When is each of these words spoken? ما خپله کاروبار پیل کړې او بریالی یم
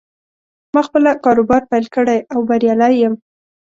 ما 0.73 0.81
خپله 0.87 1.11
کاروبار 1.25 1.61
پیل 1.71 1.85
کړې 1.95 2.17
او 2.33 2.39
بریالی 2.49 2.93
یم 3.01 3.13